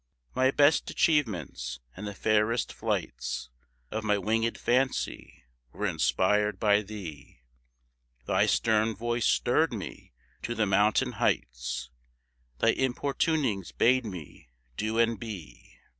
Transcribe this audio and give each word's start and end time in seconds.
My 0.33 0.49
best 0.49 0.89
achievements 0.89 1.79
and 1.95 2.07
the 2.07 2.15
fairest 2.15 2.73
flights 2.73 3.51
Of 3.91 4.03
my 4.03 4.17
winged 4.17 4.57
fancy 4.57 5.43
were 5.73 5.85
inspired 5.85 6.59
by 6.59 6.81
thee; 6.81 7.41
Thy 8.25 8.47
stern 8.47 8.95
voice 8.95 9.27
stirred 9.27 9.71
me 9.71 10.11
to 10.41 10.55
the 10.55 10.65
mountain 10.65 11.11
heights; 11.11 11.91
Thy 12.57 12.73
importunings 12.73 13.71
bade 13.71 14.03
me 14.03 14.49
do 14.75 14.97
and 14.97 15.19
be. 15.19 15.77